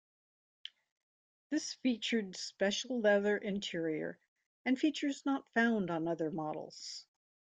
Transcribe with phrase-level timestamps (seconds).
[1.51, 4.17] This featured special leather interior
[4.65, 7.05] and features not found on other models.